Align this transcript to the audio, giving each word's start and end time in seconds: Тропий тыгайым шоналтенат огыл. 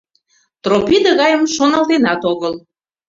Тропий 0.63 1.01
тыгайым 1.05 1.43
шоналтенат 1.55 2.21
огыл. 2.31 2.53